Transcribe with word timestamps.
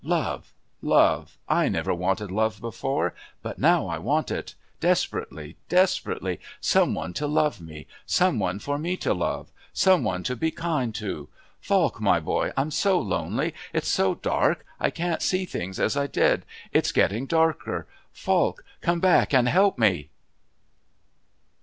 "Love 0.03 0.51
Love! 0.81 1.37
I 1.47 1.69
never 1.69 1.93
wanted 1.93 2.31
love 2.31 2.59
before, 2.59 3.13
but 3.43 3.59
now 3.59 3.85
I 3.85 3.99
want 3.99 4.31
it, 4.31 4.55
desperately, 4.79 5.57
desperately, 5.69 6.39
some 6.59 6.95
one 6.95 7.13
to 7.13 7.27
love 7.27 7.61
me, 7.61 7.85
some 8.07 8.39
one 8.39 8.57
for 8.57 8.79
me 8.79 8.97
to 8.97 9.13
love, 9.13 9.51
some 9.73 10.03
one 10.03 10.23
to 10.23 10.35
be 10.35 10.49
kind 10.49 10.95
to. 10.95 11.29
Falk, 11.59 12.01
my 12.01 12.19
boy. 12.19 12.51
I'm 12.57 12.71
so 12.71 12.99
lonely. 12.99 13.53
It's 13.73 13.89
so 13.89 14.15
dark. 14.15 14.65
I 14.79 14.89
can't 14.89 15.21
see 15.21 15.45
things 15.45 15.79
as 15.79 15.95
I 15.95 16.07
did. 16.07 16.45
It's 16.73 16.91
getting 16.91 17.27
darker. 17.27 17.85
"Falk, 18.11 18.65
come 18.81 19.01
back 19.01 19.35
and 19.35 19.47
help 19.47 19.77
me...." 19.77 20.09